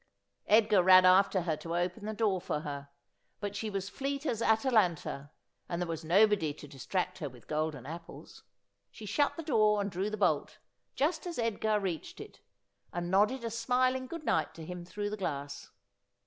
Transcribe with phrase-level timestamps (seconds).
[0.47, 2.89] Edgar ran after her to open the door for her;
[3.39, 5.29] but she was fleet as Atalanta,
[5.69, 8.41] and there was nobody to distract her with golden apples.
[8.89, 10.57] She shut the door and drew the bolt,
[10.95, 12.39] just as Edgar reached it,
[12.91, 15.69] and nodded a smiling good night to him through the glass.